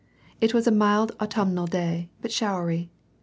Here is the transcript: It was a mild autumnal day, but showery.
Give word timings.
It 0.41 0.51
was 0.55 0.65
a 0.65 0.71
mild 0.71 1.11
autumnal 1.21 1.67
day, 1.67 2.09
but 2.23 2.31
showery. 2.31 2.89